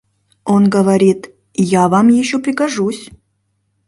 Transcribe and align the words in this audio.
Он 0.45 0.63
говорит: 0.67 1.29
«Я 1.53 1.87
вам 1.87 2.07
ещё 2.07 2.39
пригожусь...» 2.41 3.11